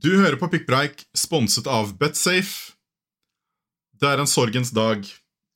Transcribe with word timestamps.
Du 0.00 0.16
hører 0.16 0.36
på 0.36 0.48
Pikkpreik, 0.48 1.04
sponset 1.14 1.66
av 1.68 1.92
Betsafe. 2.00 2.72
Det 4.00 4.08
er 4.08 4.18
en 4.22 4.26
sorgens 4.26 4.72
dag. 4.74 5.04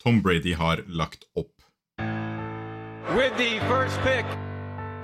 Tom 0.02 0.20
Brady 0.22 0.52
har 0.54 0.84
lagt 0.86 1.24
opp. 1.34 1.52
With 3.16 3.36
the 3.38 3.58
first 3.66 3.98
pick. 4.04 4.26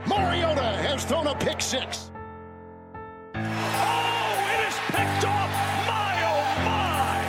Mariota 0.06 0.76
has 0.84 1.04
thrown 1.04 1.26
a 1.26 1.34
pick 1.34 1.60
six. 1.60 2.10
Oh, 3.34 3.40
it 4.52 4.68
is 4.68 4.76
picked 4.92 5.24
off. 5.24 5.50
My, 5.88 6.14
oh, 6.28 6.44
my. 6.68 7.22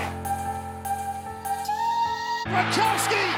Gronkowski 2.51 3.32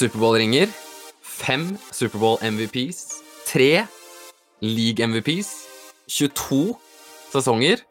Superbowl-ringer, 0.00 0.70
fem 1.20 1.76
Superbowl-MVPs, 1.92 3.20
tre 3.44 3.84
league-MVPs, 4.64 5.50
22 6.08 6.72
sesonger. 7.34 7.82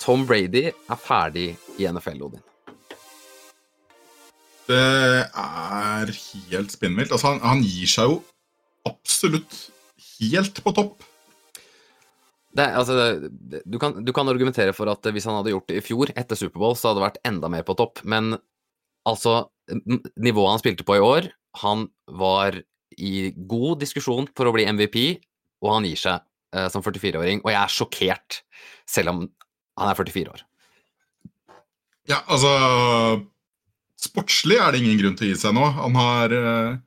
Tom 0.00 0.24
Brady 0.24 0.70
er 0.70 0.96
ferdig 0.96 1.50
i 1.76 1.84
NFL, 1.90 2.22
Odin. 2.24 2.40
Det 4.70 4.80
er 4.80 6.14
helt 6.16 6.72
spinnvilt. 6.72 7.12
Altså, 7.12 7.34
han, 7.34 7.44
han 7.44 7.60
gir 7.68 7.92
seg 7.98 8.14
jo 8.14 8.18
absolutt 8.88 9.58
helt 10.22 10.64
på 10.64 10.72
topp. 10.72 11.04
Det, 12.56 12.64
altså, 12.64 12.96
det, 13.28 13.60
du, 13.68 13.76
kan, 13.76 14.00
du 14.00 14.16
kan 14.16 14.32
argumentere 14.32 14.72
for 14.72 14.88
at 14.88 15.04
hvis 15.12 15.28
han 15.28 15.36
hadde 15.36 15.52
gjort 15.52 15.68
det 15.68 15.82
i 15.82 15.84
fjor, 15.84 16.16
etter 16.16 16.38
Superbowl, 16.38 16.80
så 16.80 16.88
hadde 16.88 17.02
det 17.02 17.10
vært 17.10 17.26
enda 17.28 17.52
mer 17.52 17.68
på 17.68 17.76
topp. 17.76 18.00
Men 18.08 18.38
altså, 19.08 19.44
nivået 20.20 20.54
han 20.54 20.60
spilte 20.62 20.86
på 20.86 20.96
i 20.98 21.04
år 21.04 21.28
Han 21.62 21.86
var 22.06 22.58
i 22.98 23.30
god 23.34 23.80
diskusjon 23.80 24.28
for 24.36 24.48
å 24.48 24.52
bli 24.54 24.66
MVP, 24.66 24.98
og 25.64 25.74
han 25.76 25.86
gir 25.88 25.98
seg 25.98 26.20
uh, 26.56 26.66
som 26.72 26.82
44-åring. 26.84 27.42
Og 27.44 27.50
jeg 27.52 27.60
er 27.60 27.72
sjokkert, 27.72 28.40
selv 28.88 29.14
om 29.14 29.22
han 29.80 29.90
er 29.90 29.98
44 29.98 30.34
år. 30.34 30.44
Ja, 32.10 32.20
altså 32.26 32.50
Sportslig 34.00 34.56
er 34.56 34.72
det 34.72 34.80
ingen 34.80 34.96
grunn 34.96 35.16
til 35.18 35.28
å 35.28 35.30
gi 35.34 35.40
seg 35.42 35.52
nå. 35.56 35.64
Han 35.76 35.96
har 35.98 36.32
uh, 36.32 36.78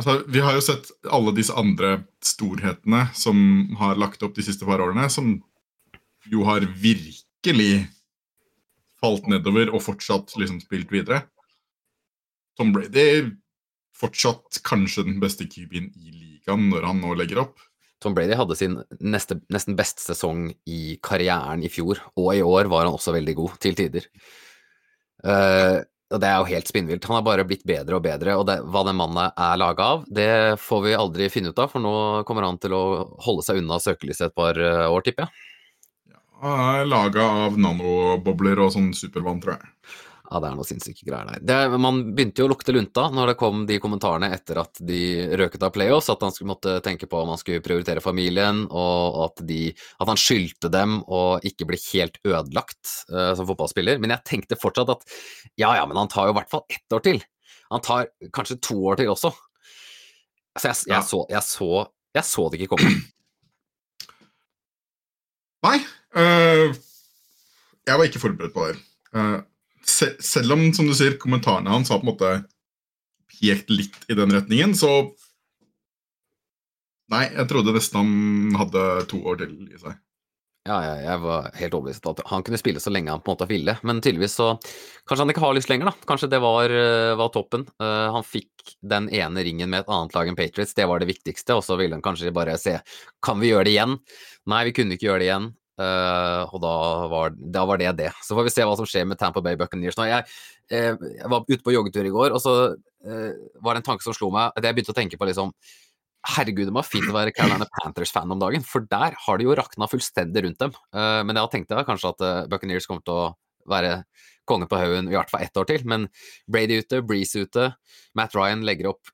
altså, 0.00 0.18
Vi 0.28 0.42
har 0.44 0.56
jo 0.56 0.64
sett 0.64 0.90
alle 1.08 1.32
disse 1.36 1.56
andre 1.56 2.02
storhetene 2.24 3.06
som 3.16 3.38
har 3.80 4.00
lagt 4.00 4.22
opp 4.26 4.36
de 4.36 4.44
siste 4.44 4.68
par 4.68 4.82
årene, 4.84 5.08
som 5.12 5.38
jo 6.30 6.44
har 6.44 6.66
virkelig 6.76 7.86
falt 9.00 9.28
nedover 9.30 9.72
og 9.72 9.84
fortsatt 9.84 10.36
liksom 10.38 10.60
spilt 10.62 10.92
videre. 10.92 11.24
Tom 12.58 12.74
Brady 12.74 13.32
fortsatt 13.96 14.60
kanskje 14.66 15.06
den 15.08 15.18
beste 15.22 15.46
QB-en 15.48 15.90
i 15.96 16.12
ligaen 16.12 16.68
når 16.72 16.86
han 16.88 17.02
nå 17.02 17.16
legger 17.18 17.44
opp. 17.44 17.60
Tom 18.00 18.14
Brady 18.16 18.36
hadde 18.36 18.56
sin 18.56 18.78
neste, 19.04 19.36
nesten 19.52 19.76
beste 19.76 20.00
sesong 20.00 20.48
i 20.68 20.96
karrieren 21.04 21.60
i 21.64 21.68
fjor, 21.72 22.00
og 22.16 22.30
i 22.32 22.44
år 22.44 22.70
var 22.72 22.86
han 22.86 22.96
også 22.96 23.12
veldig 23.12 23.34
god, 23.36 23.58
til 23.60 23.76
tider. 23.76 24.06
Uh, 25.20 25.84
og 26.10 26.18
det 26.22 26.26
er 26.26 26.40
jo 26.40 26.48
helt 26.48 26.70
spinnvilt. 26.70 27.04
Han 27.06 27.18
har 27.18 27.26
bare 27.26 27.44
blitt 27.46 27.66
bedre 27.68 27.98
og 27.98 28.04
bedre, 28.06 28.38
og 28.40 28.46
det, 28.48 28.56
hva 28.72 28.82
den 28.88 28.96
mannen 28.98 29.20
er 29.28 29.60
laga 29.60 29.90
av, 29.94 30.08
det 30.08 30.30
får 30.62 30.82
vi 30.86 30.96
aldri 30.96 31.28
finne 31.30 31.52
ut 31.52 31.60
av, 31.60 31.70
for 31.70 31.84
nå 31.84 31.92
kommer 32.26 32.48
han 32.48 32.58
til 32.62 32.74
å 32.74 32.82
holde 33.22 33.44
seg 33.46 33.60
unna 33.60 33.78
søkelyset 33.82 34.30
et 34.30 34.36
par 34.36 34.58
eh, 34.58 34.88
år, 34.88 35.04
tipper 35.06 35.28
jeg. 35.28 35.49
Er 36.40 36.86
laga 36.88 37.24
av 37.46 37.58
nanobobler 37.60 38.62
og 38.64 38.72
sånn 38.72 38.94
supervann, 38.96 39.42
tror 39.42 39.58
jeg. 39.58 39.74
Ja, 40.30 40.38
det 40.38 40.46
er 40.46 40.54
noe 40.54 40.64
sinnssyke 40.64 41.02
greier 41.08 41.26
der. 41.26 41.40
Det, 41.42 41.78
man 41.82 41.96
begynte 42.14 42.38
jo 42.40 42.46
å 42.46 42.50
lukte 42.52 42.70
lunta 42.72 43.08
når 43.10 43.32
det 43.32 43.38
kom 43.40 43.64
de 43.66 43.80
kommentarene 43.82 44.28
etter 44.30 44.60
at 44.62 44.78
de 44.86 45.00
røket 45.40 45.64
av 45.66 45.72
playoffs, 45.74 46.06
at 46.12 46.22
han 46.22 46.30
skulle 46.30 46.52
måtte 46.52 46.76
tenke 46.86 47.08
på 47.10 47.18
om 47.18 47.32
han 47.32 47.40
skulle 47.40 47.64
prioritere 47.64 48.02
familien, 48.04 48.62
og 48.70 49.18
at, 49.26 49.42
de, 49.48 49.72
at 49.98 50.12
han 50.12 50.20
skyldte 50.22 50.70
dem 50.70 51.00
å 51.10 51.40
ikke 51.50 51.66
bli 51.72 51.80
helt 51.88 52.20
ødelagt 52.22 52.94
uh, 53.10 53.32
som 53.34 53.48
fotballspiller. 53.50 53.98
Men 53.98 54.14
jeg 54.14 54.26
tenkte 54.30 54.60
fortsatt 54.62 54.94
at 54.94 55.02
ja, 55.58 55.74
ja, 55.80 55.82
men 55.90 55.98
han 55.98 56.12
tar 56.14 56.30
jo 56.30 56.36
i 56.36 56.38
hvert 56.38 56.54
fall 56.54 56.62
ett 56.70 56.94
år 56.94 57.04
til. 57.10 57.18
Han 57.74 57.82
tar 57.82 58.06
kanskje 58.30 58.60
to 58.62 58.78
år 58.86 59.02
til 59.02 59.10
også. 59.10 59.34
Så 60.60 60.70
jeg, 60.70 60.78
jeg, 60.86 60.94
Ja. 60.94 61.02
så, 61.10 61.24
jeg, 61.30 61.42
så, 61.42 61.72
jeg 62.14 62.30
så 62.30 62.46
det 62.54 62.62
ikke 62.62 62.76
komme. 62.78 62.94
Nei. 65.66 65.80
Jeg 67.90 68.00
var 68.00 68.08
ikke 68.08 68.22
forberedt 68.22 68.54
på 68.54 68.68
det. 68.70 68.78
Uh, 69.16 69.40
se, 69.86 70.12
selv 70.22 70.56
om, 70.56 70.68
som 70.76 70.88
du 70.88 70.94
sier, 70.96 71.18
kommentarene 71.20 71.72
hans 71.72 71.90
har 71.92 72.00
på 72.02 72.08
en 72.08 72.12
måte 72.12 72.34
pekt 73.30 73.72
litt 73.72 73.98
i 74.10 74.18
den 74.18 74.38
retningen, 74.38 74.76
så 74.78 75.10
Nei, 77.10 77.24
jeg 77.34 77.48
trodde 77.50 77.72
nesten 77.74 77.96
han 77.98 78.58
hadde 78.60 78.82
to 79.10 79.18
år 79.26 79.40
til 79.40 79.54
i 79.66 79.78
seg. 79.82 79.96
Ja, 80.68 80.76
jeg, 80.84 80.98
jeg 81.06 81.20
var 81.24 81.46
helt 81.56 81.74
overbevist 81.74 82.04
at 82.06 82.20
han 82.30 82.44
kunne 82.46 82.58
spille 82.60 82.82
så 82.84 82.92
lenge 82.92 83.10
han 83.10 83.22
på 83.24 83.32
en 83.32 83.34
måte 83.34 83.48
ville, 83.50 83.74
men 83.82 84.02
tydeligvis 84.04 84.36
så 84.38 84.50
Kanskje 85.08 85.24
han 85.24 85.32
ikke 85.32 85.42
har 85.42 85.56
lyst 85.56 85.70
lenger, 85.72 85.88
da. 85.88 86.06
Kanskje 86.06 86.28
det 86.30 86.38
var, 86.44 86.70
eh, 86.70 87.16
var 87.18 87.32
toppen. 87.34 87.64
Uh, 87.82 88.12
han 88.14 88.22
fikk 88.22 88.76
den 88.92 89.08
ene 89.10 89.42
ringen 89.42 89.72
med 89.72 89.82
et 89.82 89.90
annet 89.90 90.14
lag 90.14 90.28
enn 90.30 90.36
Patriots, 90.38 90.76
det 90.76 90.86
var 90.86 91.02
det 91.02 91.08
viktigste, 91.08 91.56
og 91.56 91.64
så 91.66 91.74
ville 91.80 91.96
han 91.96 92.04
kanskje 92.04 92.30
bare 92.36 92.54
se 92.60 92.76
Kan 93.24 93.40
vi 93.42 93.50
gjøre 93.50 93.66
det 93.66 93.72
igjen? 93.74 93.96
Nei, 94.52 94.60
vi 94.68 94.74
kunne 94.76 94.94
ikke 94.94 95.08
gjøre 95.08 95.24
det 95.24 95.30
igjen. 95.32 95.48
Eh, 95.80 96.42
og 96.52 96.60
da 96.60 96.72
var, 97.08 97.36
da 97.36 97.64
var 97.68 97.80
det 97.80 97.92
det. 97.98 98.10
Så 98.24 98.36
får 98.36 98.46
vi 98.46 98.52
se 98.52 98.66
hva 98.68 98.76
som 98.76 98.88
skjer 98.88 99.06
med 99.08 99.20
Tampa 99.20 99.42
Bay 99.44 99.56
Buccaneers 99.60 99.96
nå. 99.96 100.08
Jeg, 100.10 100.26
uh, 100.74 101.06
jeg 101.16 101.30
var 101.32 101.46
ute 101.48 101.62
på 101.64 101.74
joggetur 101.74 102.06
i 102.08 102.12
går, 102.12 102.34
og 102.36 102.42
så 102.42 102.54
uh, 102.74 103.30
var 103.64 103.76
det 103.76 103.82
en 103.82 103.86
tanke 103.92 104.04
som 104.04 104.16
slo 104.16 104.28
meg. 104.34 104.52
at 104.52 104.66
Jeg 104.66 104.76
begynte 104.76 104.92
å 104.92 104.98
tenke 104.98 105.20
på 105.20 105.30
liksom 105.30 105.54
Herregud, 106.20 106.66
det 106.68 106.76
være 106.76 106.84
fint 106.84 107.06
å 107.08 107.14
være 107.16 107.32
Carolina 107.32 107.64
Panthers-fan 107.78 108.28
om 108.34 108.40
dagen, 108.42 108.64
for 108.68 108.84
der 108.84 109.14
har 109.16 109.38
det 109.40 109.46
jo 109.46 109.54
rakna 109.56 109.86
fullstendig 109.88 110.42
rundt 110.44 110.60
dem. 110.60 110.74
Men 110.92 111.38
jeg 111.40 111.48
tenkte 111.54 111.78
jeg 111.78 111.88
kanskje 111.88 112.10
at 112.12 112.24
uh, 112.26 112.42
Buccaneers 112.52 112.84
kommer 112.90 113.00
til 113.06 113.14
å 113.16 113.30
være 113.72 114.02
konge 114.44 114.68
på 114.68 114.76
haugen 114.82 115.08
i 115.08 115.16
hvert 115.16 115.32
fall 115.32 115.46
ett 115.46 115.56
år 115.56 115.70
til. 115.70 115.86
Men 115.88 116.10
Brady 116.44 116.82
ute, 116.82 117.00
Breeze 117.08 117.46
ute, 117.46 117.70
Matt 118.18 118.36
Ryan 118.36 118.66
legger 118.68 118.90
opp 118.92 119.08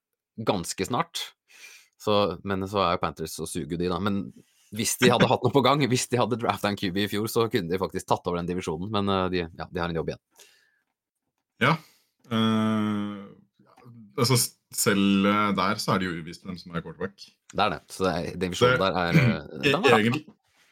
ganske 0.50 0.88
snart. 0.88 1.22
Så, 2.02 2.40
men 2.42 2.66
så 2.66 2.82
er 2.82 2.96
jo 2.96 3.04
Panthers 3.04 3.38
og 3.38 3.52
suger 3.54 3.78
de, 3.78 3.86
da. 3.92 4.02
Men 4.02 4.24
hvis 4.74 4.96
de 4.98 5.10
hadde 5.12 5.28
hatt 5.30 5.44
noe 5.46 5.54
på 5.54 5.62
gang, 5.64 5.84
hvis 5.90 6.08
de 6.10 6.18
hadde 6.18 6.38
drafta 6.40 6.72
en 6.72 6.78
QB 6.78 7.02
i 7.04 7.08
fjor, 7.12 7.28
så 7.30 7.46
kunne 7.52 7.70
de 7.70 7.80
faktisk 7.80 8.08
tatt 8.08 8.26
over 8.26 8.40
den 8.40 8.50
divisjonen. 8.50 8.90
Men 8.92 9.12
eh, 9.12 9.24
de, 9.32 9.42
ja, 9.46 9.68
de 9.70 9.82
har 9.82 9.92
en 9.92 10.00
jobb 10.00 10.12
igjen. 10.12 10.22
Ja. 11.62 11.76
Uh, 12.26 13.22
altså, 14.18 14.36
selv 14.74 15.28
øh, 15.30 15.52
der 15.56 15.78
så 15.80 15.94
er 15.94 16.02
det 16.02 16.08
jo 16.08 16.16
uvisst 16.18 16.42
hvem 16.44 16.58
som 16.58 16.74
er 16.74 16.82
quarterback. 16.82 17.14
Det 17.52 17.62
er 17.62 17.76
det. 17.76 17.80
Så 17.94 18.04
det 18.04 18.14
er, 18.16 18.40
divisjonen 18.42 18.82
der 18.82 18.98
er, 19.04 19.20
eh, 19.22 19.36
E- 19.38 19.60
den 19.70 19.78
er. 19.78 19.98
Egentlig, 20.00 20.24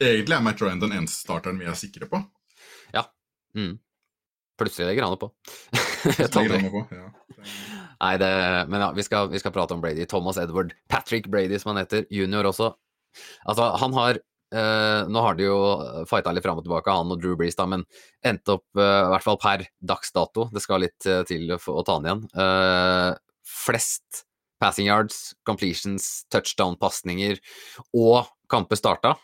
egentlig 0.03 0.35
er 0.35 0.43
Matt 0.45 0.61
Ryan 0.61 0.83
den 0.83 0.97
eneste 0.99 1.23
starteren 1.23 1.61
vi 1.61 1.69
er 1.71 1.79
sikre 1.79 2.11
på. 2.11 2.21
Mm. 3.55 3.77
Plutselig 4.59 4.89
legger 4.89 5.03
han 5.03 5.15
det 5.15 5.19
på. 5.19 5.31
På, 6.05 6.81
ja. 6.93 7.07
Nei, 7.97 8.11
det, 8.21 8.29
men 8.69 8.83
ja, 8.83 8.91
vi 8.93 9.03
skal, 9.03 9.29
vi 9.31 9.39
skal 9.41 9.51
prate 9.55 9.73
om 9.73 9.81
Brady. 9.81 10.05
Thomas 10.05 10.37
Edward. 10.37 10.75
Patrick 10.91 11.27
Brady, 11.31 11.57
som 11.59 11.71
han 11.73 11.81
heter. 11.81 12.05
Junior 12.13 12.45
også. 12.51 12.69
Altså, 13.45 13.73
han 13.83 13.99
har 14.01 14.23
Uh, 14.55 15.09
Nå 15.09 15.19
har 15.25 15.35
de 15.35 15.47
jo 15.47 15.55
fighta 16.07 16.31
litt 16.31 16.45
fram 16.45 16.59
og 16.61 16.63
tilbake, 16.63 16.93
han 16.93 17.09
og 17.11 17.17
Drew 17.19 17.33
Brees, 17.35 17.57
da, 17.57 17.65
men 17.67 17.81
endte 18.23 18.53
opp, 18.53 18.63
uh, 18.77 19.09
i 19.09 19.09
hvert 19.11 19.25
fall 19.25 19.39
per 19.41 19.63
dags 19.83 20.13
dato, 20.15 20.45
det 20.53 20.61
skal 20.63 20.83
litt 20.85 21.07
uh, 21.09 21.23
til 21.27 21.49
å, 21.51 21.57
å 21.57 21.83
ta 21.83 21.95
han 21.97 22.05
igjen, 22.07 22.21
eh, 22.39 23.09
flest 23.65 24.21
passing 24.61 24.87
yards, 24.87 25.33
completions, 25.47 26.25
touchdown-pasninger 26.33 27.41
og 27.97 28.29
kamper 28.51 28.79
starta. 28.79 29.15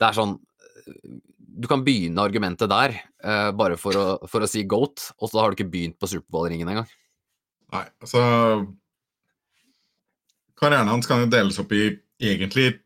Det 0.00 0.08
er 0.08 0.16
sånn 0.16 0.38
Du 1.60 1.66
kan 1.68 1.82
begynne 1.84 2.22
argumentet 2.22 2.70
der, 2.70 2.94
eh, 3.22 3.50
bare 3.52 3.76
for 3.76 3.96
å, 3.98 4.04
for 4.30 4.42
å 4.42 4.48
si 4.48 4.62
goat, 4.64 5.10
og 5.18 5.30
så 5.30 5.40
har 5.42 5.50
du 5.50 5.58
ikke 5.58 5.70
begynt 5.70 5.98
på 6.00 6.08
Superbowl-ringen 6.08 6.68
engang. 6.68 6.86
Nei, 7.74 7.86
altså 8.00 8.20
Karrieren 10.58 10.90
hans 10.90 11.08
kan 11.08 11.22
jo 11.22 11.28
deles 11.30 11.58
opp 11.60 11.72
i 11.72 11.90
egentlig 12.20 12.80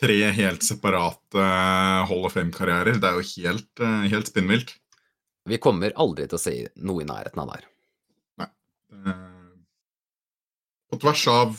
tre 0.00 0.16
helt 0.36 0.64
separate 0.66 1.38
eh, 1.38 2.00
Hall 2.08 2.26
of 2.26 2.34
Fame-karrierer. 2.34 2.98
Det 3.02 3.10
er 3.10 3.20
jo 3.20 3.28
helt, 3.34 3.70
eh, 3.80 4.08
helt 4.14 4.30
spinnvilt. 4.30 4.74
Vi 5.48 5.60
kommer 5.60 5.94
aldri 6.00 6.26
til 6.26 6.38
å 6.38 6.42
se 6.42 6.56
noe 6.82 7.04
i 7.04 7.08
nærheten 7.08 7.42
av 7.42 7.52
der. 7.52 7.70
Nei. 8.40 8.50
På 10.90 10.98
tvers 11.02 11.24
av 11.28 11.56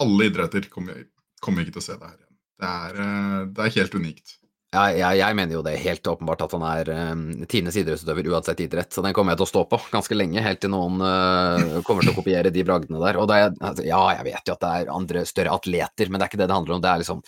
alle 0.00 0.30
idretter 0.30 0.70
kommer 0.72 0.96
vi 0.96 1.08
kommer 1.40 1.62
vi 1.62 1.68
ikke 1.68 1.78
til 1.78 1.84
å 1.84 1.88
se 1.88 1.96
det 1.96 2.10
her 2.10 2.18
igjen. 2.18 2.36
Det 2.60 2.74
er, 2.76 3.00
eh, 3.06 3.40
det 3.56 3.64
er 3.64 3.76
helt 3.78 3.96
unikt. 3.96 4.36
Jeg, 4.70 5.00
jeg, 5.00 5.18
jeg 5.18 5.34
mener 5.34 5.56
jo 5.56 5.60
det 5.66 5.72
er 5.74 5.82
helt 5.82 6.08
åpenbart 6.12 6.44
at 6.44 6.52
han 6.54 6.62
er 6.62 6.90
um, 7.10 7.22
Tines 7.50 7.74
idrettsutøver 7.80 8.28
uansett 8.30 8.60
idrett. 8.62 8.92
Så 8.94 9.02
den 9.02 9.16
kommer 9.16 9.34
jeg 9.34 9.40
til 9.40 9.48
å 9.48 9.50
stå 9.50 9.62
på 9.66 9.80
ganske 9.90 10.14
lenge, 10.14 10.44
helt 10.44 10.60
til 10.62 10.70
noen 10.70 11.00
uh, 11.02 11.80
kommer 11.86 12.06
til 12.06 12.12
å 12.12 12.18
kopiere 12.20 12.52
de 12.54 12.62
bragdene 12.62 13.00
der. 13.02 13.18
Og 13.18 13.26
det 13.32 13.40
altså, 13.48 13.82
ja, 13.88 13.98
jeg 14.14 14.28
vet 14.28 14.46
jo 14.46 14.54
at 14.54 14.62
det 14.62 14.70
er 14.76 14.92
andre 14.94 15.24
større 15.26 15.56
atleter, 15.58 16.06
men 16.06 16.20
det 16.20 16.28
er 16.28 16.30
ikke 16.30 16.42
det 16.44 16.48
det 16.52 16.58
handler 16.60 16.76
om. 16.76 16.84
Det 16.84 16.92
er 16.92 17.02
liksom 17.02 17.24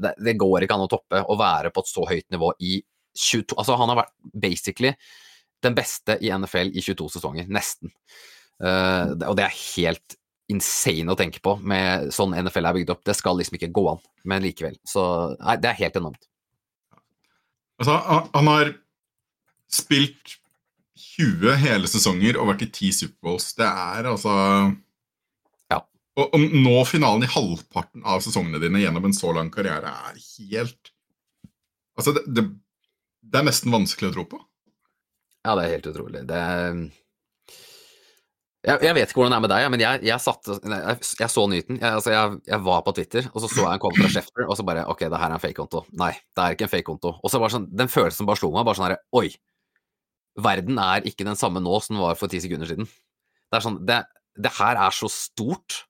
Det, 0.00 0.14
det 0.26 0.36
går 0.40 0.64
ikke 0.64 0.76
an 0.78 0.86
å 0.86 0.90
toppe 0.90 1.22
å 1.22 1.36
være 1.38 1.70
på 1.74 1.84
et 1.84 1.90
så 1.90 2.06
høyt 2.08 2.26
nivå 2.34 2.50
i 2.64 2.78
22 3.14 3.54
Altså, 3.60 3.76
han 3.78 3.92
har 3.92 4.00
vært 4.02 4.14
basically 4.32 4.94
den 5.64 5.76
beste 5.76 6.18
i 6.20 6.32
NFL 6.34 6.74
i 6.74 6.82
22 6.82 7.08
sesonger, 7.16 7.48
nesten. 7.48 7.92
Uh, 8.62 9.14
og 9.28 9.36
det 9.38 9.46
er 9.46 9.58
helt 9.76 10.18
insane 10.52 11.08
å 11.12 11.16
tenke 11.16 11.40
på 11.44 11.56
med 11.64 12.10
sånn 12.12 12.34
NFL 12.36 12.68
er 12.68 12.78
bygd 12.78 12.92
opp. 12.94 13.04
Det 13.06 13.16
skal 13.16 13.38
liksom 13.40 13.56
ikke 13.58 13.72
gå 13.74 13.84
an, 13.94 14.02
men 14.28 14.44
likevel. 14.44 14.76
Så 14.88 15.02
nei, 15.38 15.56
det 15.62 15.70
er 15.70 15.80
helt 15.80 16.00
enormt. 16.00 16.28
Altså, 17.80 17.96
han, 18.34 18.50
har 18.50 18.74
spilt 19.72 20.36
20 21.16 21.56
hele 21.64 21.90
sesonger 21.90 22.38
og 22.38 22.52
vært 22.52 22.66
i 22.66 22.70
10 22.70 22.98
Superbowls. 23.00 23.52
Det 23.58 23.66
er 23.66 24.10
altså. 24.12 24.34
Å 26.14 26.38
nå 26.38 26.74
finalen 26.86 27.26
i 27.26 27.30
halvparten 27.30 28.04
av 28.06 28.20
sesongene 28.22 28.60
dine 28.62 28.82
gjennom 28.84 29.08
en 29.08 29.16
så 29.16 29.32
lang 29.34 29.50
karriere 29.54 29.90
er 30.10 30.20
helt 30.20 30.92
Altså, 31.94 32.10
det, 32.14 32.24
det, 32.34 32.42
det 33.22 33.38
er 33.38 33.46
nesten 33.46 33.70
vanskelig 33.70 34.08
å 34.08 34.14
tro 34.16 34.22
på. 34.26 34.38
Ja, 35.46 35.52
det 35.54 35.62
er 35.62 35.74
helt 35.76 35.84
utrolig. 35.92 36.24
Det 36.26 36.38
er 36.38 36.72
jeg, 38.64 38.80
jeg 38.80 38.96
vet 38.96 39.10
ikke 39.10 39.20
hvordan 39.20 39.34
det 39.34 39.36
er 39.36 39.44
med 39.44 39.50
deg, 39.52 39.64
men 39.74 39.82
jeg, 39.82 40.00
jeg, 40.08 40.20
satt, 40.24 40.48
jeg, 40.48 41.00
jeg 41.20 41.30
så 41.34 41.42
Newton. 41.52 41.78
Altså 41.84 42.14
jeg, 42.14 42.60
var 42.64 42.84
på 42.86 42.94
Twitter, 42.96 43.26
og 43.34 43.42
så 43.42 43.50
så 43.52 43.66
jeg 43.66 43.76
en 43.76 43.82
komme 43.82 43.98
fra 44.00 44.08
Schefter, 44.14 44.46
og 44.48 44.56
så 44.56 44.64
bare 44.64 44.86
Ok, 44.88 45.04
det 45.04 45.20
her 45.20 45.28
er 45.28 45.36
en 45.36 45.42
fake-konto. 45.42 45.82
Nei, 46.00 46.14
det 46.32 46.44
er 46.44 46.56
ikke 46.56 46.64
en 46.64 46.72
fake-konto. 46.72 47.12
Og 47.20 47.32
så 47.32 47.40
bare 47.42 47.52
sånn, 47.52 47.66
den 47.76 47.92
følelsen 47.92 48.28
bare 48.28 48.40
slo 48.40 48.48
meg, 48.54 48.64
bare 48.64 48.80
sånn 48.80 48.88
herre 48.88 49.02
Oi! 49.20 49.34
Verden 50.44 50.80
er 50.80 51.04
ikke 51.06 51.26
den 51.28 51.38
samme 51.38 51.60
nå 51.62 51.76
som 51.84 51.98
den 51.98 52.02
var 52.06 52.16
for 52.18 52.32
ti 52.32 52.40
sekunder 52.42 52.70
siden. 52.70 52.88
Det 53.52 53.60
er 53.60 53.66
sånn 53.66 53.76
Det, 53.86 54.00
det 54.40 54.54
her 54.56 54.80
er 54.80 54.96
så 54.96 55.12
stort 55.12 55.84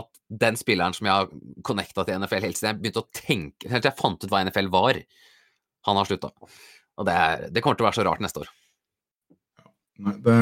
at 0.00 0.20
den 0.44 0.56
spilleren 0.58 0.94
som 0.96 1.06
jeg 1.06 1.14
har 1.14 1.28
connecta 1.66 2.04
til 2.06 2.18
NFL 2.18 2.46
helt 2.48 2.58
siden 2.58 2.72
jeg 2.72 2.80
begynte 2.82 3.02
å 3.04 3.10
tenke 3.14 3.70
Helt 3.70 3.84
til 3.84 3.92
jeg 3.92 4.00
fant 4.00 4.24
ut 4.24 4.32
hva 4.32 4.40
NFL 4.46 4.70
var, 4.74 4.98
han 5.86 6.00
har 6.00 6.08
slutta. 6.08 6.32
Og 6.98 7.06
det, 7.06 7.14
er, 7.14 7.46
det 7.54 7.62
kommer 7.62 7.78
til 7.78 7.86
å 7.86 7.88
være 7.90 7.98
så 8.00 8.06
rart 8.06 8.22
neste 8.24 8.42
år. 8.42 8.50
Nei, 10.04 10.14
det, 10.24 10.34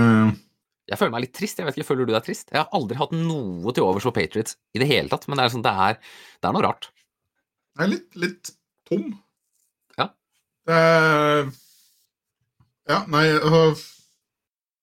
Jeg 0.88 1.00
føler 1.00 1.12
meg 1.14 1.24
litt 1.26 1.34
trist. 1.36 1.60
Jeg 1.60 1.68
vet 1.68 1.76
ikke, 1.76 1.88
Føler 1.90 2.08
du 2.08 2.14
deg 2.14 2.24
trist? 2.26 2.52
Jeg 2.52 2.62
har 2.62 2.72
aldri 2.76 2.98
hatt 3.00 3.14
noe 3.16 3.74
til 3.76 3.86
overs 3.86 4.06
for 4.06 4.16
Patriots 4.16 4.56
i 4.72 4.82
det 4.82 4.88
hele 4.88 5.12
tatt, 5.12 5.28
men 5.28 5.40
det 5.40 5.46
er, 5.46 5.54
sånn, 5.54 5.64
det 5.64 5.72
er, 5.86 5.98
det 6.40 6.48
er 6.48 6.56
noe 6.56 6.66
rart. 6.66 6.88
Jeg 7.76 7.86
er 7.86 7.92
litt, 7.94 8.08
litt 8.20 8.52
tom. 8.88 9.10
Ja. 10.00 10.08
Det 10.68 10.78
er 10.78 11.50
Ja, 12.90 13.04
nei 13.08 13.26
altså, 13.38 13.80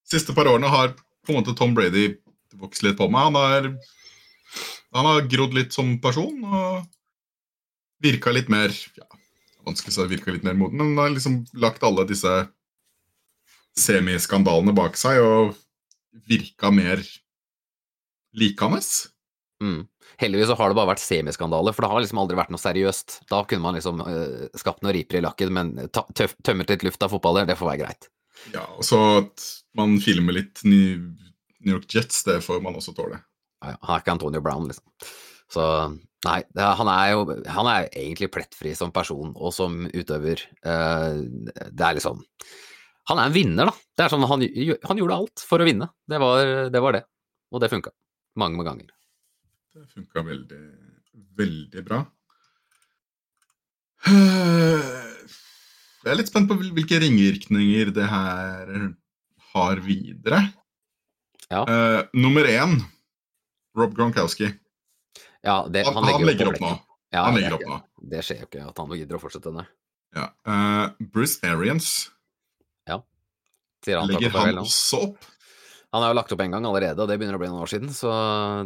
Siste 0.09 0.33
par 0.33 0.47
årene 0.49 0.69
har 0.71 0.95
på 0.95 1.33
en 1.33 1.37
måte 1.37 1.53
Tom 1.57 1.75
Brady 1.77 2.15
vokst 2.57 2.81
litt 2.81 2.97
på 2.97 3.05
meg. 3.13 3.27
Han 3.29 3.37
har, 3.37 3.67
han 4.95 5.05
har 5.05 5.27
grodd 5.29 5.55
litt 5.57 5.75
som 5.75 5.97
person 6.01 6.43
og 6.45 6.87
virka 8.03 8.33
litt 8.33 8.49
mer 8.51 8.73
ja, 8.97 9.05
Vanskelig 9.67 9.91
å 9.91 9.95
si 9.97 10.09
virka 10.09 10.31
litt 10.33 10.45
mer 10.47 10.55
moden, 10.57 10.79
men 10.79 10.93
han 10.95 11.03
har 11.03 11.11
liksom 11.13 11.41
lagt 11.61 11.83
alle 11.85 12.05
disse 12.09 12.31
semiskandalene 13.77 14.73
bak 14.73 14.95
seg 14.97 15.19
og 15.21 15.51
virka 16.29 16.71
mer 16.73 17.03
likende. 18.39 18.79
Mm. 19.61 19.83
Heldigvis 20.23 20.49
så 20.49 20.57
har 20.57 20.71
det 20.71 20.79
bare 20.79 20.93
vært 20.93 21.03
semiskandaler, 21.03 21.75
for 21.75 21.85
det 21.85 21.91
har 21.91 22.01
liksom 22.01 22.21
aldri 22.23 22.39
vært 22.39 22.53
noe 22.55 22.63
seriøst. 22.63 23.19
Da 23.29 23.43
kunne 23.45 23.65
man 23.67 23.77
liksom 23.77 24.01
øh, 24.01 24.47
skapt 24.57 24.81
noen 24.81 24.95
riper 24.95 25.19
i 25.19 25.25
lakken, 25.27 25.53
men 25.53 25.75
tøff, 25.91 26.37
tømmet 26.47 26.71
litt 26.73 26.87
luft 26.87 27.03
av 27.05 27.13
fotballer, 27.13 27.45
det 27.49 27.59
får 27.59 27.73
være 27.73 27.83
greit. 27.83 28.09
Ja, 28.55 28.63
og 28.79 28.87
så 28.87 28.99
at 29.19 29.45
man 29.77 29.99
filmer 30.01 30.39
litt 30.39 30.63
New 30.63 31.11
New 31.59 31.75
York 31.75 31.91
Jets, 31.91 32.23
det 32.23 32.39
får 32.45 32.61
man 32.63 32.77
også 32.79 32.93
tåle. 32.95 33.19
Han 33.63 33.91
er 33.95 34.01
ikke 34.01 34.15
Antonio 34.15 34.41
Brown, 34.43 34.69
liksom. 34.69 34.85
Så 35.49 35.63
nei, 36.27 36.39
han 36.59 36.89
er 36.91 37.13
jo 37.13 37.23
han 37.49 37.69
er 37.71 37.87
egentlig 37.87 38.29
plettfri 38.33 38.75
som 38.77 38.93
person 38.95 39.31
og 39.35 39.53
som 39.55 39.81
utøver. 39.87 40.43
Eh, 40.61 41.21
det 41.71 41.85
er 41.85 41.97
liksom 41.97 42.21
Han 43.09 43.17
er 43.17 43.25
en 43.25 43.33
vinner, 43.33 43.65
da. 43.65 43.73
Det 43.97 44.05
er 44.05 44.11
sånn, 44.13 44.27
han, 44.29 44.45
han 44.85 44.99
gjorde 45.01 45.15
alt 45.15 45.41
for 45.41 45.57
å 45.57 45.65
vinne. 45.65 45.87
Det 46.05 46.19
var 46.21 46.69
det. 46.69 46.81
Var 46.83 46.93
det. 46.99 47.03
Og 47.49 47.63
det 47.63 47.71
funka. 47.71 47.89
Mange, 48.37 48.59
mange 48.59 48.69
ganger. 48.69 48.91
Det 49.73 49.87
funka 49.89 50.21
veldig, 50.27 50.61
veldig 51.39 51.85
bra. 51.87 52.03
Jeg 55.99 56.13
er 56.13 56.19
litt 56.21 56.29
spent 56.29 56.47
på 56.47 56.55
hvilke 56.61 57.01
ringvirkninger 57.01 57.89
det 57.97 58.05
her 58.07 58.69
har 59.55 59.81
videre. 59.83 60.39
Ja. 61.49 61.65
Uh, 61.65 62.05
nummer 62.13 62.45
én, 62.47 62.77
Rob 63.77 63.95
Gronkowski. 63.95 64.53
Ja, 65.45 65.67
det, 65.69 65.85
Han, 65.85 65.95
han, 65.99 66.07
legger, 66.09 66.25
legger 66.25 66.51
opp, 66.51 66.59
opp 66.59 66.65
nå. 66.65 66.71
Ja, 67.13 67.25
Han 67.25 67.35
legger 67.37 67.57
det, 67.57 67.59
opp 67.59 67.69
nå. 67.69 68.07
Det 68.11 68.23
skjer 68.25 68.41
jo 68.43 68.47
ikke 68.49 68.63
at 68.69 68.79
han 68.81 68.95
gidder 68.97 69.17
å 69.17 69.21
fortsette, 69.21 69.53
nei. 69.55 69.65
Ja. 70.17 70.29
Uh, 70.47 71.07
Bruce 71.13 71.37
Arians, 71.45 72.09
Sier 73.85 73.99
han 74.01 74.09
legger 74.11 74.33
han 74.35 74.59
også 74.59 75.03
opp? 75.07 75.27
Han 75.95 76.03
har 76.03 76.11
jo 76.11 76.17
lagt 76.19 76.33
opp 76.35 76.41
en 76.43 76.53
gang 76.53 76.67
allerede, 76.69 77.01
og 77.01 77.09
det 77.09 77.17
begynner 77.17 77.37
å 77.37 77.41
bli 77.41 77.49
noen 77.49 77.63
år 77.63 77.71
siden, 77.71 77.91
så 77.95 78.11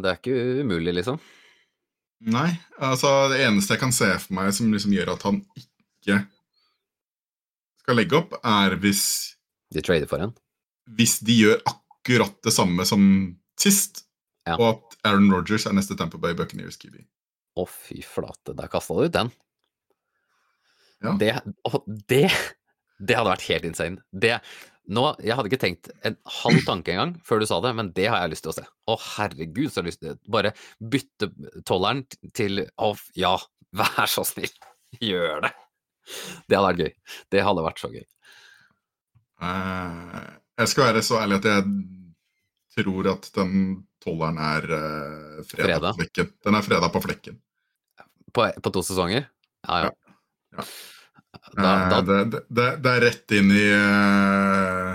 det 0.04 0.10
er 0.10 0.18
ikke 0.18 0.64
umulig, 0.64 0.92
liksom. 0.98 1.20
Nei. 2.24 2.50
altså 2.80 3.28
Det 3.32 3.40
eneste 3.44 3.74
jeg 3.74 3.82
kan 3.82 3.92
se 3.92 4.06
for 4.22 4.36
meg 4.36 4.50
som 4.56 4.70
liksom 4.72 4.92
gjør 4.96 5.10
at 5.12 5.24
han 5.26 5.42
ikke 5.58 6.18
skal 7.84 7.98
legge 7.98 8.16
opp, 8.16 8.36
er 8.40 8.76
hvis 8.80 9.02
De 9.74 9.82
trader 9.84 10.08
for 10.08 10.24
en. 10.24 10.32
hvis 10.96 11.18
de 11.24 11.36
gjør 11.42 11.58
akkurat 11.68 12.36
det 12.44 12.52
samme 12.54 12.84
som 12.88 13.02
sist, 13.60 14.04
Ja. 14.44 14.58
og 14.58 14.66
at 14.68 14.98
Aaron 15.08 15.30
Rogers 15.32 15.64
er 15.64 15.72
neste 15.76 15.96
Tamper 15.96 16.20
Bay 16.20 16.36
Buccaneers 16.36 16.76
QB. 16.80 16.98
Å, 17.56 17.64
fy 17.70 18.02
flate, 18.04 18.52
der 18.56 18.68
kasta 18.68 18.96
du 18.98 19.06
ut 19.06 19.14
den. 19.14 19.30
Ja. 21.04 21.14
Det, 21.20 21.32
å, 21.68 21.80
det, 21.86 22.26
det 22.98 23.16
hadde 23.16 23.32
vært 23.32 23.46
helt 23.48 23.68
insane. 23.68 24.04
Det, 24.10 24.34
nå, 24.92 25.06
jeg 25.24 25.38
hadde 25.38 25.50
ikke 25.50 25.62
tenkt 25.62 25.90
en 26.04 26.16
halv 26.42 26.64
tanke 26.66 26.92
engang 26.92 27.14
før 27.24 27.40
du 27.40 27.48
sa 27.48 27.60
det, 27.64 27.72
men 27.78 27.92
det 27.96 28.08
har 28.10 28.24
jeg 28.24 28.34
lyst 28.34 28.46
til 28.46 28.52
å 28.52 28.56
se. 28.58 28.66
Å, 28.68 28.98
herregud, 29.16 29.70
så 29.70 29.80
har 29.80 29.86
jeg 29.86 29.94
lyst 29.94 30.04
til. 30.04 30.20
Bare 30.36 30.54
bytte 30.92 31.30
tolleren 31.68 32.04
til 32.36 32.66
Å, 32.66 32.92
ja, 33.18 33.36
vær 33.80 34.10
så 34.10 34.26
snill, 34.28 34.52
gjør 35.00 35.46
det. 35.46 35.54
Det 36.50 36.58
hadde 36.58 36.68
vært 36.68 36.84
gøy. 36.84 36.94
Det 37.32 37.44
hadde 37.46 37.64
vært 37.64 37.80
så 37.80 37.92
gøy. 37.94 38.04
Eh, 39.44 40.24
jeg 40.60 40.70
skal 40.70 40.90
være 40.90 41.04
så 41.04 41.20
ærlig 41.22 41.40
at 41.40 41.48
jeg 41.48 41.68
tror 42.76 43.10
at 43.14 43.30
den 43.36 43.54
tolleren 44.04 44.38
er 44.42 44.66
uh, 44.70 45.44
freda 45.48 45.78
Fredag? 45.78 45.94
på 45.94 46.02
flekken. 46.02 46.32
Den 46.44 46.58
er 46.58 46.66
freda 46.66 46.90
på 46.92 47.04
flekken. 47.04 47.38
På, 48.34 48.48
på 48.50 48.74
to 48.74 48.82
sesonger? 48.82 49.28
Ja, 49.68 49.86
ja. 49.86 49.94
Ja. 50.58 50.66
Da, 51.54 51.70
Eh, 51.74 51.88
da, 51.90 52.00
det, 52.00 52.18
det, 52.32 52.40
det, 52.48 52.68
det 52.82 52.92
er 52.92 53.02
rett 53.04 53.34
inn 53.36 53.50
i 53.54 53.64
uh, 53.74 54.94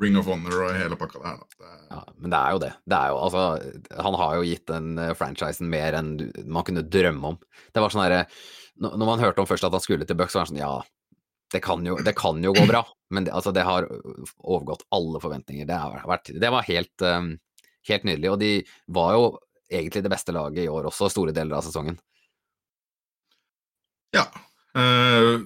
Ring 0.00 0.18
of 0.20 0.28
Honor 0.28 0.66
og 0.66 0.76
hele 0.76 0.98
pakka 1.00 1.20
der. 1.22 1.40
da. 1.40 1.70
Ja, 1.90 2.02
men 2.20 2.32
det 2.32 2.38
er 2.38 2.54
jo 2.54 2.60
det. 2.62 2.72
det 2.84 2.98
er 2.98 3.12
jo, 3.12 3.18
altså, 3.24 3.42
han 4.04 4.18
har 4.20 4.36
jo 4.36 4.46
gitt 4.46 4.66
den 4.68 4.98
eh, 5.00 5.14
franchisen 5.16 5.70
mer 5.72 5.96
enn 5.96 6.12
man 6.44 6.66
kunne 6.66 6.84
drømme 6.84 7.32
om. 7.34 7.38
Det 7.72 7.82
var 7.82 7.94
sånn 7.94 8.04
herre 8.04 8.26
når 8.76 9.06
man 9.08 9.22
hørte 9.22 9.40
om 9.40 9.48
først 9.48 9.64
at 9.64 9.72
han 9.72 9.80
skulle 9.80 10.04
til 10.04 10.18
Bucks, 10.18 10.34
så 10.34 10.42
var 10.42 10.48
det 10.48 10.52
sånn 10.52 10.60
Ja, 10.60 10.74
det 11.56 11.62
kan 11.64 11.84
jo, 11.88 11.96
det 12.04 12.12
kan 12.18 12.42
jo 12.44 12.52
gå 12.52 12.66
bra, 12.68 12.82
men 13.14 13.24
det, 13.24 13.32
altså, 13.32 13.52
det 13.56 13.64
har 13.64 13.88
overgått 13.88 14.84
alle 14.92 15.22
forventninger. 15.22 15.68
Det, 15.68 15.80
har 15.80 16.04
vært, 16.08 16.30
det 16.36 16.52
var 16.52 16.66
helt, 16.68 16.94
um, 17.00 17.30
helt 17.88 18.04
nydelig. 18.04 18.32
Og 18.34 18.40
de 18.42 18.50
var 18.92 19.14
jo 19.16 19.24
egentlig 19.72 20.04
det 20.04 20.12
beste 20.12 20.34
laget 20.36 20.66
i 20.66 20.70
år 20.70 20.90
også, 20.90 21.08
store 21.10 21.34
deler 21.36 21.58
av 21.58 21.64
sesongen. 21.66 21.96
ja. 24.14 24.28
Uh, 24.76 25.40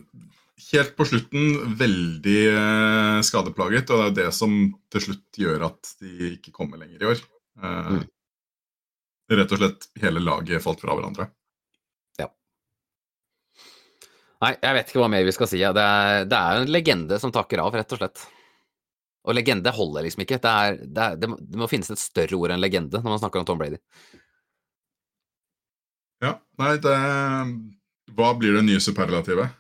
helt 0.73 0.97
på 0.99 1.07
slutten 1.07 1.77
veldig 1.79 2.41
uh, 2.51 3.19
skadeplaget, 3.27 3.91
og 3.95 4.01
det 4.01 4.03
er 4.03 4.09
jo 4.11 4.17
det 4.19 4.31
som 4.35 4.57
til 4.91 5.05
slutt 5.05 5.39
gjør 5.39 5.69
at 5.71 5.93
de 6.03 6.33
ikke 6.35 6.55
kommer 6.55 6.83
lenger 6.83 7.05
i 7.05 7.13
år. 7.15 7.23
Uh, 7.61 8.01
Mm. 8.01 8.09
Rett 9.31 9.53
og 9.55 9.61
slett 9.61 9.85
hele 10.03 10.19
laget 10.19 10.63
falt 10.65 10.81
fra 10.83 10.95
hverandre. 10.97 11.29
Nei, 14.41 14.55
jeg 14.57 14.77
vet 14.77 14.89
ikke 14.91 15.03
hva 15.03 15.09
mer 15.13 15.25
vi 15.27 15.33
skal 15.37 15.49
si. 15.51 15.59
Det 15.61 15.83
er, 15.85 16.23
det 16.29 16.37
er 16.39 16.61
en 16.63 16.71
legende 16.73 17.19
som 17.21 17.33
takker 17.35 17.61
av, 17.61 17.75
rett 17.77 17.93
og 17.93 18.01
slett. 18.01 18.23
Og 19.29 19.37
legende 19.37 19.73
holder 19.77 20.07
liksom 20.07 20.25
ikke. 20.25 20.39
Det, 20.41 20.53
er, 20.65 20.79
det, 20.81 21.03
er, 21.05 21.19
det, 21.21 21.29
må, 21.29 21.37
det 21.41 21.61
må 21.61 21.69
finnes 21.69 21.93
et 21.93 22.01
større 22.01 22.39
ord 22.39 22.55
enn 22.55 22.63
legende 22.63 23.03
når 23.03 23.15
man 23.17 23.21
snakker 23.21 23.43
om 23.43 23.49
Tom 23.51 23.61
Brady. 23.61 23.77
Ja, 26.25 26.35
nei, 26.61 26.75
det 26.85 26.95
Hva 28.17 28.33
blir 28.37 28.57
det 28.59 28.65
nye 28.67 28.81
superlativet? 28.83 29.53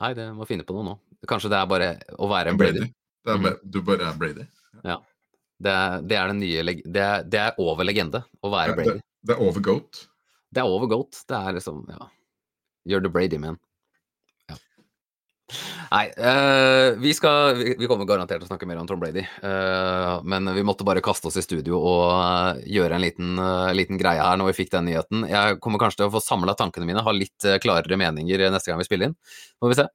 Nei, 0.00 0.12
det 0.16 0.28
må 0.36 0.46
finne 0.48 0.66
på 0.66 0.76
noe 0.76 0.86
nå. 0.90 0.94
Kanskje 1.28 1.50
det 1.52 1.58
er 1.60 1.68
bare 1.70 1.90
å 2.20 2.28
være 2.28 2.52
en 2.52 2.60
Brady. 2.60 2.86
Det 3.24 3.32
er, 3.32 3.40
Mhm. 3.40 3.58
Du 3.72 3.80
bare 3.80 4.10
er 4.10 4.16
Brady. 4.20 4.44
Det 4.84 5.70
er, 5.70 6.00
det 6.02 6.16
er 6.18 6.26
den 6.28 6.40
nye 6.42 6.62
det, 6.66 7.00
er, 7.00 7.22
det 7.24 7.38
er 7.40 7.60
over 7.62 7.86
legende 7.86 8.24
å 8.44 8.50
være 8.52 8.74
Ja, 8.74 8.76
Brady. 8.76 9.00
Det 9.24 9.32
er 9.36 9.40
over 9.40 9.60
goat. 9.64 10.00
Det 10.52 10.60
er 10.60 10.68
over 10.68 10.90
goat. 10.92 11.22
Det 11.28 11.36
er 11.38 11.56
liksom 11.56 11.86
Ja. 11.88 12.10
You're 12.84 13.00
the 13.00 13.08
Brady, 13.08 13.38
man. 13.38 13.56
Nei, 15.90 16.06
uh, 16.16 16.96
vi 16.98 17.12
skal 17.14 17.58
vi, 17.58 17.86
kommer 17.86 18.06
garantert 18.08 18.40
til 18.40 18.46
å 18.46 18.48
snakke 18.48 18.66
mer 18.68 18.78
om 18.80 18.86
Tom 18.88 19.00
Brady, 19.02 19.26
Uh, 19.44 20.22
men 20.24 20.48
vi 20.56 20.64
måtte 20.64 20.86
bare 20.88 21.02
kaste 21.04 21.28
oss 21.28 21.36
i 21.36 21.44
studio 21.44 21.76
og 21.76 22.04
uh, 22.16 22.62
gjøre 22.64 22.96
en 22.96 23.04
liten, 23.04 23.34
liten 23.76 24.00
greie 24.00 24.22
her 24.24 24.38
når 24.40 24.52
vi 24.52 24.56
fikk 24.62 24.72
den 24.72 24.88
nyheten. 24.88 25.26
Jeg 25.28 25.58
kommer 25.64 25.82
kanskje 25.82 26.00
til 26.00 26.08
å 26.08 26.14
få 26.14 26.22
samla 26.24 26.56
tankene 26.58 26.88
mine, 26.88 27.04
ha 27.04 27.14
litt 27.14 27.48
klarere 27.62 27.98
meninger 28.00 28.46
neste 28.48 28.72
gang 28.72 28.80
vi 28.80 28.88
spiller 28.88 29.10
inn. 29.10 29.18
Får 29.60 29.74
vi 29.74 29.78
se. 29.82 29.86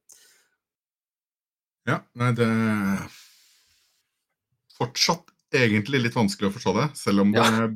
Ja, 1.90 1.98
nei, 2.20 2.30
det 2.38 2.46
er 2.46 3.04
fortsatt 4.78 5.34
egentlig 5.56 6.04
litt 6.04 6.16
vanskelig 6.16 6.52
å 6.52 6.54
forstå 6.54 6.76
det, 6.78 6.88
selv 7.00 7.26
om 7.26 7.34
det 7.34 7.42
Ja. 7.42 7.70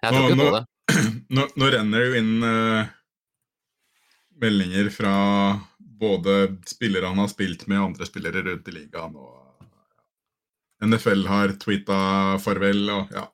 Jeg 0.00 0.14
tror 0.14 0.30
ikke 0.30 0.40
nå- 0.40 0.48
på 0.48 0.56
det. 0.56 0.64
nå, 1.36 1.46
nå 1.60 1.70
renner 1.74 2.00
det 2.00 2.08
jo 2.08 2.20
inn 2.22 2.34
meldinger 4.40 4.88
fra 4.92 5.12
både 6.04 6.36
spillere 6.68 7.10
han 7.10 7.22
har 7.24 7.32
spilt 7.32 7.66
med, 7.70 7.80
andre 7.80 8.08
spillere 8.08 8.44
rundt 8.46 8.68
i 8.70 8.76
ligaen. 8.76 9.16
og 9.16 9.40
NFL 10.84 11.24
har 11.30 11.54
tweeta 11.60 11.96
farvel, 12.42 12.84
og 12.92 13.14
ja. 13.14 13.28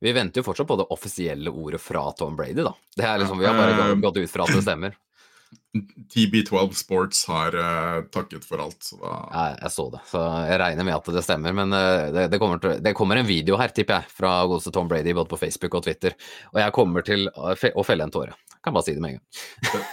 Vi 0.00 0.12
venter 0.14 0.40
jo 0.40 0.46
fortsatt 0.46 0.68
på 0.68 0.78
det 0.78 0.86
offisielle 0.94 1.50
ordet 1.50 1.80
fra 1.82 2.04
Tom 2.14 2.36
Brady, 2.38 2.62
da. 2.62 2.72
Det 2.96 3.04
er 3.04 3.18
liksom, 3.18 3.40
Vi 3.40 3.46
har 3.48 3.58
bare 3.58 3.90
eh, 3.90 3.94
gått- 3.98 4.20
ut 4.22 4.30
fra 4.30 4.46
at 4.46 4.54
det 4.54 4.62
stemmer. 4.62 4.96
TB12 6.14 6.74
Sports 6.76 7.24
har 7.28 7.54
uh, 7.56 8.02
takket 8.12 8.44
for 8.44 8.60
alt, 8.62 8.78
så 8.84 8.98
da 9.00 9.12
Jeg, 9.32 9.58
jeg 9.62 9.72
så 9.74 9.86
det, 9.92 10.00
så 10.10 10.22
jeg 10.48 10.60
regner 10.62 10.86
med 10.86 10.96
at 10.96 11.10
det 11.16 11.24
stemmer. 11.26 11.56
Men 11.56 11.74
uh, 11.74 12.08
det, 12.14 12.28
det, 12.32 12.40
kommer 12.40 12.62
til, 12.62 12.78
det 12.84 12.94
kommer 12.96 13.20
en 13.20 13.28
video 13.28 13.58
her, 13.60 13.74
tipper 13.74 13.98
jeg, 13.98 14.14
fra 14.20 14.34
godeste 14.46 14.72
Tom 14.74 14.88
Brady 14.90 15.16
både 15.16 15.32
på 15.32 15.40
Facebook 15.40 15.80
og 15.80 15.88
Twitter. 15.88 16.14
Og 16.54 16.62
jeg 16.62 16.76
kommer 16.78 17.06
til 17.06 17.26
å 17.34 17.86
felle 17.86 18.06
en 18.06 18.14
tåre. 18.14 18.38
Kan 18.62 18.74
bare 18.76 18.86
si 18.86 18.94
det 18.94 19.02
med 19.02 19.16
en 19.16 19.18
gang. 19.18 19.26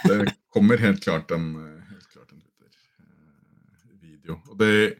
det, 0.06 0.18
det 0.22 0.36
kommer 0.54 0.80
helt 0.82 1.02
klart 1.02 1.30
en, 1.34 1.50
eh, 1.60 1.92
helt 1.92 2.08
klart 2.14 2.32
en 2.34 2.42
Twitter-video. 4.26 4.40
Og 4.50 4.58
det 4.58 4.96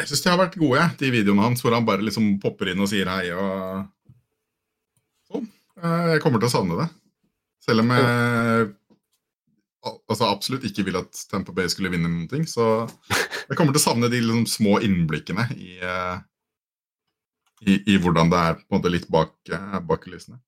Jeg 0.00 0.08
syns 0.08 0.22
de 0.24 0.30
har 0.32 0.40
vært 0.40 0.58
gode, 0.58 0.82
de 0.98 1.10
videoene 1.14 1.44
hans, 1.44 1.60
hvor 1.62 1.74
han 1.76 1.84
bare 1.86 2.02
liksom 2.02 2.40
popper 2.42 2.72
inn 2.72 2.80
og 2.82 2.88
sier 2.90 3.06
hei 3.06 3.30
og 3.30 3.84
sånn. 5.30 5.44
Eh, 5.78 6.06
Jeg 6.16 6.22
kommer 6.24 6.40
til 6.42 6.48
å 6.48 6.54
savne 6.56 6.78
det. 6.80 6.88
Selv 7.62 7.84
om 7.84 7.92
jeg 7.94 8.72
altså 9.82 10.26
absolutt 10.30 10.64
ikke 10.66 10.84
vil 10.86 10.96
at 10.98 11.12
Tampa 11.30 11.52
Bay 11.54 11.68
skulle 11.70 11.90
vinne 11.90 12.08
noen 12.10 12.28
ting, 12.30 12.44
så 12.46 12.88
jeg 13.48 13.56
kommer 13.58 13.72
til 13.74 13.80
å 13.82 13.84
savne 13.84 14.10
de 14.10 14.20
liksom 14.22 14.46
små 14.46 14.76
innblikkene 14.82 15.46
i, 15.56 15.78
eh, 15.82 16.18
i, 17.66 17.78
i 17.94 17.98
hvordan 17.98 18.30
det 18.30 18.38
er 18.38 18.54
på 18.58 18.66
en 18.74 18.78
måte 18.80 18.90
litt 18.94 19.08
bak, 19.10 19.34
eh, 19.50 19.78
bak 19.86 20.02
kulissene. 20.04 20.38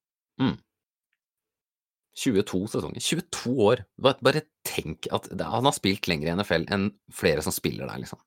22 2.14 2.60
sesonger. 2.70 3.00
22 3.02 3.52
år! 3.66 3.82
Bare, 3.98 4.42
tenk 4.66 5.08
at 5.12 5.26
han 5.40 5.66
har 5.66 5.74
spilt 5.74 6.06
lenger 6.10 6.28
i 6.30 6.34
NFL 6.38 6.66
enn 6.72 6.88
flere 7.12 7.42
som 7.42 7.54
spiller 7.54 7.88
der, 7.90 7.98
liksom. 8.04 8.20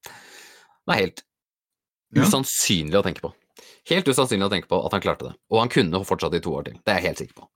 Det 0.87 0.95
er 0.95 1.01
helt 1.05 1.23
Ja. 2.15 2.23
usannsynlig 2.23 2.95
å 2.99 3.03
tenke 3.03 3.21
på. 3.23 3.33
Helt 3.89 4.07
usannsynlig 4.07 4.45
å 4.47 4.51
tenke 4.51 4.67
på 4.71 4.77
at 4.85 4.91
han 4.95 5.01
klarte 5.03 5.27
det. 5.29 5.35
Og 5.51 5.59
han 5.59 5.69
kunne 5.71 6.03
fortsatt 6.07 6.35
i 6.35 6.39
to 6.43 6.53
år 6.55 6.63
til. 6.67 6.73
Det 6.85 6.91
er 6.93 6.99
jeg 7.01 7.07
helt 7.09 7.17
sikker 7.23 7.39
på. 7.41 7.47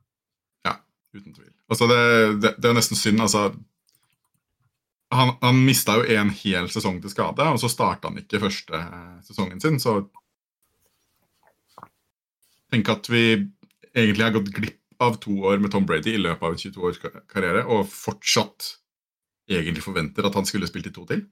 Ja, 0.67 0.73
Uten 1.13 1.33
tvil. 1.35 1.51
Altså, 1.71 1.87
det, 1.87 1.99
det, 2.41 2.51
det 2.59 2.69
er 2.71 2.75
nesten 2.75 2.99
synd, 2.99 3.19
altså. 3.23 3.45
Han, 5.11 5.33
han 5.41 5.57
mista 5.67 5.97
jo 5.99 6.05
en 6.15 6.29
hel 6.31 6.67
sesong 6.71 7.01
til 7.03 7.11
skade, 7.11 7.43
og 7.43 7.59
så 7.59 7.67
starta 7.71 8.07
han 8.07 8.19
ikke 8.21 8.39
første 8.39 8.79
eh, 8.79 9.15
sesongen 9.27 9.59
sin, 9.63 9.79
så 9.83 9.97
Tenk 12.71 12.87
at 12.87 13.09
vi 13.11 13.23
egentlig 13.91 14.23
har 14.23 14.31
gått 14.37 14.51
glipp 14.55 14.77
av 15.01 15.17
to 15.23 15.33
år 15.49 15.59
med 15.63 15.71
Tom 15.73 15.85
Brady 15.89 16.13
i 16.15 16.21
løpet 16.21 16.45
av 16.45 16.53
en 16.55 16.61
22 16.61 16.87
års 16.89 16.99
karriere, 17.31 17.63
og 17.65 17.87
fortsatt 17.89 18.75
egentlig 19.51 19.83
forventer 19.83 20.27
at 20.27 20.37
han 20.37 20.47
skulle 20.47 20.69
spilt 20.69 20.87
i 20.91 20.93
to 20.95 21.05
til. 21.09 21.23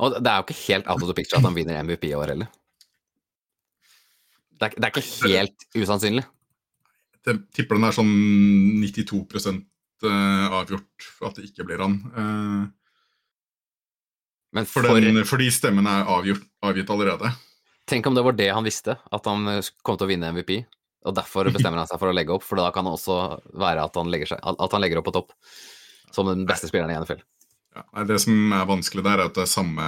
Og 0.00 0.16
det 0.18 0.28
er 0.28 0.40
jo 0.40 0.46
ikke 0.48 0.58
helt 0.66 0.88
out 0.90 1.00
of 1.02 1.08
the 1.08 1.16
picture 1.16 1.38
at 1.40 1.46
han 1.46 1.56
vinner 1.56 1.78
MVP 1.86 2.10
i 2.10 2.16
år 2.18 2.34
heller. 2.34 2.50
Det 4.60 4.68
er, 4.68 4.74
det 4.76 4.84
er 4.84 4.92
ikke 4.92 5.30
helt 5.30 5.66
usannsynlig. 5.80 6.26
Jeg 7.24 7.38
tipper 7.56 7.78
den 7.78 7.86
er 7.88 7.94
sånn 7.96 8.10
92 8.82 9.48
eh, 10.08 10.46
avgjort 10.56 11.06
for 11.16 11.30
at 11.30 11.38
det 11.38 11.46
ikke 11.48 11.64
blir 11.68 11.80
han. 11.84 11.96
Eh, 12.10 12.68
Men 14.56 14.66
For 14.66 14.82
for, 14.82 14.98
den, 14.98 15.22
fordi 15.28 15.46
stemmen 15.54 15.86
er 15.86 16.08
avgjort, 16.10 16.42
avgitt 16.66 16.90
allerede. 16.90 17.30
tenk 17.86 18.06
om 18.06 18.16
det 18.16 18.24
var 18.26 18.34
det 18.34 18.48
han 18.50 18.66
visste, 18.66 18.96
at 18.98 19.28
han 19.30 19.46
kom 19.86 19.96
til 19.96 20.08
å 20.08 20.10
vinne 20.10 20.32
MVP. 20.34 20.64
Og 21.08 21.16
derfor 21.16 21.48
bestemmer 21.54 21.82
han 21.82 21.90
seg 21.90 22.00
for 22.00 22.12
å 22.12 22.16
legge 22.16 22.34
opp, 22.34 22.46
for 22.46 22.60
da 22.60 22.70
kan 22.74 22.86
det 22.86 22.94
også 22.96 23.18
være 23.60 23.84
at 23.86 24.00
han 24.00 24.10
legger, 24.12 24.34
seg, 24.34 24.40
at 24.40 24.76
han 24.76 24.82
legger 24.84 25.00
opp 25.00 25.08
på 25.10 25.16
topp. 25.20 25.36
Som 26.10 26.26
den 26.26 26.46
beste 26.48 26.66
spilleren 26.66 26.90
i 26.90 26.98
NFL. 26.98 27.20
Ja, 27.76 28.02
det 28.06 28.18
som 28.24 28.50
er 28.54 28.66
vanskelig 28.66 29.04
der, 29.06 29.20
er 29.20 29.30
at 29.30 29.36
det 29.36 29.44
er 29.44 29.50
samme 29.50 29.84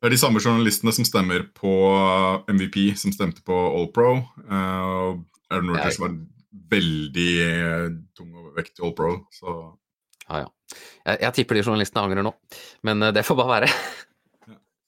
Det 0.00 0.08
er 0.08 0.14
de 0.14 0.20
samme 0.20 0.40
journalistene 0.40 0.92
som 0.96 1.04
stemmer 1.08 1.44
på 1.56 1.72
MVP, 2.48 2.96
som 2.96 3.12
stemte 3.12 3.44
på 3.44 3.56
All 3.56 3.90
Pro. 3.92 4.14
Uh, 4.48 5.20
Aaron 5.52 5.74
Rodgers 5.74 6.00
var 6.00 6.16
veldig 6.70 7.32
eh, 7.44 7.90
tung 8.16 8.32
overvekt 8.34 8.80
i 8.80 8.84
All 8.86 8.94
Pro, 8.96 9.12
så 9.30 9.52
Ja, 10.26 10.40
ja. 10.42 10.48
Jeg, 11.06 11.20
jeg 11.22 11.34
tipper 11.36 11.58
de 11.58 11.62
journalistene 11.62 12.02
angrer 12.02 12.26
nå, 12.26 12.32
men 12.88 13.04
eh, 13.04 13.12
det 13.14 13.22
får 13.26 13.38
bare 13.38 13.52
være. 13.60 13.68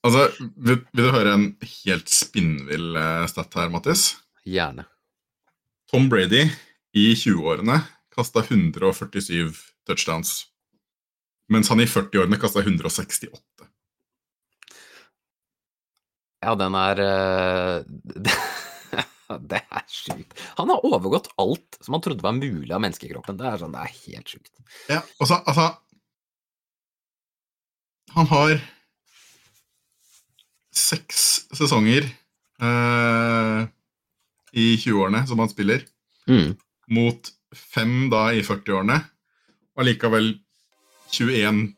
Altså, 0.03 0.25
vil, 0.57 0.81
vil 0.91 1.07
du 1.07 1.13
høre 1.13 1.35
en 1.37 1.45
helt 1.61 2.11
spinnvill 2.11 2.97
stat 3.31 3.55
her, 3.59 3.71
Mattis? 3.71 4.09
Gjerne. 4.45 4.85
Tom 5.91 6.09
Brady 6.09 6.45
i 6.93 7.13
20-årene 7.15 7.81
kasta 8.15 8.43
147 8.43 9.53
touchdowns. 9.87 10.45
Mens 11.49 11.69
han 11.69 11.81
i 11.81 11.87
40-årene 11.89 12.37
kasta 12.37 12.61
168. 12.61 13.39
Ja, 16.39 16.55
den 16.55 16.75
er 16.77 17.01
eh, 17.03 17.83
Det 19.51 19.59
er 19.61 19.83
sjukt. 19.91 20.33
Han 20.57 20.71
har 20.73 20.85
overgått 20.87 21.29
alt 21.41 21.77
som 21.83 21.97
han 21.97 22.03
trodde 22.05 22.25
var 22.25 22.37
mulig 22.37 22.71
av 22.73 22.81
menneskekroppen. 22.81 23.37
Det 23.37 23.45
er 23.49 23.61
sånn, 23.61 23.75
det 23.75 23.83
er 23.83 23.97
helt 24.07 24.31
sjukt. 24.33 24.53
Ja, 24.89 25.01
altså, 25.21 25.37
altså 25.43 25.67
Han 28.15 28.29
har 28.31 28.55
seks 30.73 31.25
sesonger 31.53 32.07
eh, 32.07 33.67
i 34.53 34.75
20-årene 34.81 35.25
som 35.29 35.39
han 35.43 35.49
spiller, 35.51 35.85
Mm. 36.29 36.55
mot 36.93 37.29
fem 37.55 38.09
da 38.11 38.27
i 38.37 38.41
40-årene. 38.45 38.99
Og 39.79 39.85
likevel 39.87 40.35
21 41.11 41.73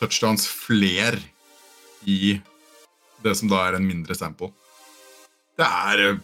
touchdowns 0.00 0.46
fler 0.50 1.18
i 2.10 2.40
det 3.22 3.34
som 3.38 3.50
da 3.52 3.60
er 3.68 3.76
en 3.78 3.86
mindre 3.86 4.16
sample. 4.18 4.50
Det 5.58 5.66
er 5.68 6.02
eh, 6.08 6.20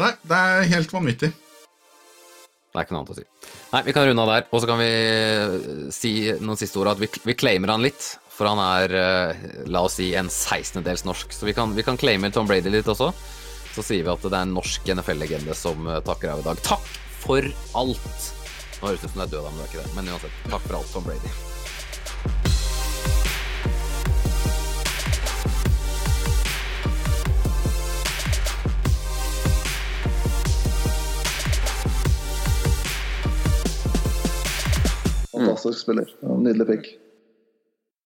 Nei, 0.00 0.08
det 0.26 0.38
er 0.40 0.62
helt 0.72 0.90
vanvittig. 0.94 1.28
Det 1.30 2.80
er 2.80 2.86
ikke 2.86 2.94
noe 2.96 3.02
annet 3.02 3.12
å 3.12 3.16
si. 3.18 3.24
Nei, 3.74 3.82
vi 3.84 3.92
kan 3.94 4.06
runde 4.08 4.22
av 4.24 4.30
der, 4.32 4.46
og 4.50 4.62
så 4.62 4.68
kan 4.70 4.80
vi 4.80 4.88
eh, 4.88 5.56
si 5.92 6.12
noen 6.40 6.58
siste 6.58 6.80
ord. 6.80 6.94
At 6.94 7.02
vi, 7.02 7.10
vi 7.28 7.34
claimer 7.38 7.70
han 7.74 7.84
litt, 7.84 8.06
for 8.32 8.48
han 8.48 8.58
er, 8.64 8.94
eh, 8.96 9.44
la 9.70 9.84
oss 9.84 9.98
si, 10.00 10.08
en 10.18 10.32
16-dels 10.32 11.04
norsk. 11.06 11.36
Så 11.36 11.46
vi 11.46 11.52
kan, 11.54 11.76
vi 11.76 11.84
kan 11.86 12.00
claime 12.00 12.32
Tom 12.32 12.48
Brady 12.48 12.72
litt 12.72 12.88
også. 12.88 13.12
Så 13.72 13.82
sier 13.86 14.04
vi 14.04 14.12
at 14.12 14.24
det 14.26 14.36
er 14.36 14.44
en 14.44 14.52
norsk 14.52 14.88
NFL-legende 14.92 15.54
som 15.56 15.86
eh, 15.88 16.02
takker 16.04 16.34
av 16.34 16.42
i 16.42 16.44
dag. 16.44 16.60
Takk 16.66 16.88
for 17.22 17.46
alt! 17.78 18.26
Nå 18.82 18.90
høres 18.90 19.00
det 19.00 19.08
ut 19.08 19.14
som 19.14 19.22
det 19.22 19.28
er 19.28 19.32
død, 19.32 19.46
men 19.48 19.56
det 19.56 19.64
er 19.64 19.70
ikke 19.70 19.84
det. 19.86 19.94
Men 19.96 20.12
uansett, 20.12 20.44
takk 20.50 20.66
for 20.66 20.76
alt, 20.76 20.92
Tom 20.92 21.04
Brady. 21.08 21.32
Fantastisk 35.32 35.78
spiller. 35.86 36.12
Nydelig 36.20 36.66
pick. 36.66 36.92